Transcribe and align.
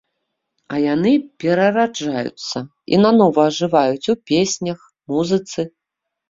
А 0.75 0.77
яны 0.93 1.11
перараджаюцца 1.43 2.57
і 2.97 2.99
нанова 3.03 3.45
ажываюць 3.51 4.09
у 4.15 4.17
песнях, 4.33 4.79
музыцы. 5.15 5.61